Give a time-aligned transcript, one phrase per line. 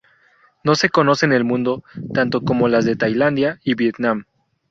[0.63, 4.25] No se conoce en el mundo tanto como las de Tailandia y Vietnam.